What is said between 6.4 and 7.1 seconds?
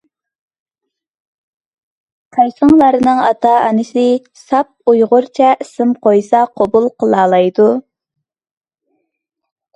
قوبۇل